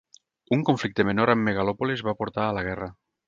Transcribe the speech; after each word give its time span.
Un 0.55 0.63
conflicte 0.69 1.05
menor 1.09 1.31
amb 1.35 1.47
Megalòpolis 1.49 2.03
va 2.09 2.17
portar 2.23 2.47
a 2.47 2.59
la 2.61 2.65
guerra. 2.69 2.89